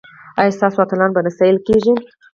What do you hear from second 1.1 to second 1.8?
به نه ستایل